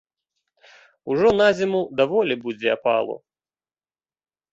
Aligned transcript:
Ужо 1.15 1.29
на 1.41 1.47
зіму 1.59 1.81
даволі 1.99 2.33
будзе 2.45 2.67
апалу. 2.77 3.15